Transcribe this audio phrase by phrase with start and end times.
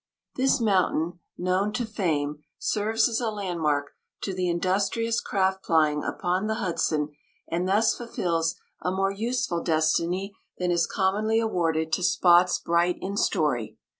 [0.35, 6.47] This mountain, "known to fame," serves as a landmark to the industrious craft plying upon
[6.47, 7.09] the Hudson,
[7.47, 13.15] and thus fulfils a more useful destiny than is commonly awarded to spots bright in
[13.15, 13.77] story.